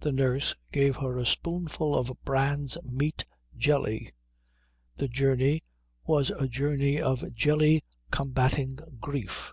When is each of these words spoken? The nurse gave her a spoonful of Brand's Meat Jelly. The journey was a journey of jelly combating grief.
The 0.00 0.12
nurse 0.12 0.54
gave 0.72 0.96
her 0.96 1.18
a 1.18 1.26
spoonful 1.26 1.94
of 1.94 2.16
Brand's 2.24 2.82
Meat 2.82 3.26
Jelly. 3.54 4.14
The 4.96 5.08
journey 5.08 5.62
was 6.06 6.30
a 6.30 6.48
journey 6.48 6.98
of 6.98 7.34
jelly 7.34 7.84
combating 8.10 8.78
grief. 8.98 9.52